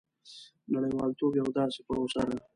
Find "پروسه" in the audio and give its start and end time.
1.87-2.21